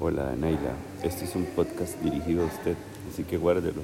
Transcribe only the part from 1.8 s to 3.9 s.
dirigido a usted, así que guárdelo.